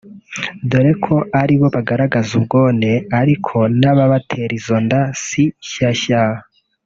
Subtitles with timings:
[0.69, 6.23] dore ko aribo bagaragaza ubwone ariko n’ababatera izo nda si shyashya